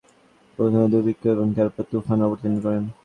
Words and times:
প্রথমে 0.59 0.87
দুর্ভিক্ষ 0.93 1.23
এবং 1.27 1.47
তারপর 1.57 1.83
তুফান 1.91 2.19
অবতীর্ণ 2.21 2.57
করেন। 2.65 2.83